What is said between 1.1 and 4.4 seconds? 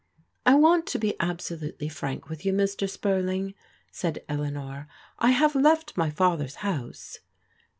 absolutely frank with you, Mr, Spur ling," said